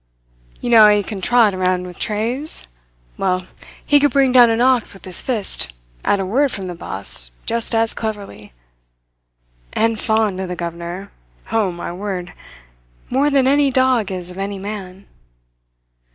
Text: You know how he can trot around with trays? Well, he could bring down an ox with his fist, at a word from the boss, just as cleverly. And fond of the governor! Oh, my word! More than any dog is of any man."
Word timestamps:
You 0.61 0.71
know 0.71 0.85
how 0.85 0.89
he 0.89 1.03
can 1.03 1.21
trot 1.21 1.53
around 1.53 1.85
with 1.85 1.99
trays? 1.99 2.63
Well, 3.19 3.45
he 3.85 3.99
could 3.99 4.09
bring 4.09 4.31
down 4.31 4.49
an 4.49 4.59
ox 4.59 4.95
with 4.95 5.05
his 5.05 5.21
fist, 5.21 5.73
at 6.03 6.19
a 6.19 6.25
word 6.25 6.51
from 6.51 6.65
the 6.65 6.73
boss, 6.73 7.29
just 7.45 7.75
as 7.75 7.93
cleverly. 7.93 8.51
And 9.73 9.99
fond 9.99 10.41
of 10.41 10.47
the 10.49 10.55
governor! 10.55 11.11
Oh, 11.51 11.71
my 11.71 11.93
word! 11.93 12.33
More 13.11 13.29
than 13.29 13.45
any 13.45 13.69
dog 13.69 14.11
is 14.11 14.31
of 14.31 14.39
any 14.39 14.57
man." 14.57 15.05